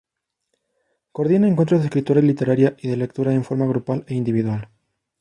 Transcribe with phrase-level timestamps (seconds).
[1.11, 4.67] Coordina encuentros de escritura literaria y de lectura en forma grupal e individual.